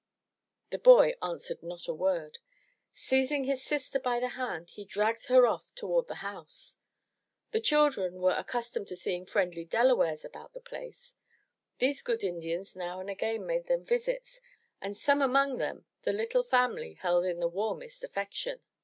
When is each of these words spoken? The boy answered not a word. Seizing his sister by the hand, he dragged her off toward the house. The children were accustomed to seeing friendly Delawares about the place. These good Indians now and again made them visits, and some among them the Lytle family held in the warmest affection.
The 0.71 0.79
boy 0.79 1.13
answered 1.21 1.61
not 1.61 1.87
a 1.87 1.93
word. 1.93 2.39
Seizing 2.91 3.43
his 3.43 3.61
sister 3.63 3.99
by 3.99 4.19
the 4.19 4.29
hand, 4.29 4.71
he 4.71 4.83
dragged 4.83 5.27
her 5.27 5.45
off 5.45 5.75
toward 5.75 6.07
the 6.07 6.25
house. 6.25 6.79
The 7.51 7.59
children 7.61 8.15
were 8.19 8.33
accustomed 8.33 8.87
to 8.87 8.95
seeing 8.95 9.27
friendly 9.27 9.63
Delawares 9.63 10.25
about 10.25 10.53
the 10.53 10.59
place. 10.59 11.17
These 11.77 12.01
good 12.01 12.23
Indians 12.23 12.75
now 12.75 12.99
and 12.99 13.11
again 13.11 13.45
made 13.45 13.67
them 13.67 13.85
visits, 13.85 14.41
and 14.81 14.97
some 14.97 15.21
among 15.21 15.57
them 15.57 15.85
the 16.01 16.13
Lytle 16.13 16.41
family 16.41 16.93
held 16.95 17.23
in 17.23 17.39
the 17.39 17.47
warmest 17.47 18.03
affection. 18.03 18.59